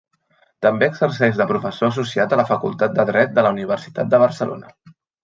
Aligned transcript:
També 0.65 0.85
exerceix 0.91 1.35
de 1.41 1.45
professor 1.51 1.87
associat 1.93 2.33
a 2.33 2.39
la 2.41 2.45
Facultat 2.53 2.97
de 3.01 3.05
Dret 3.11 3.37
de 3.37 3.45
la 3.49 3.53
Universitat 3.59 4.11
de 4.15 4.23
Barcelona. 4.25 4.73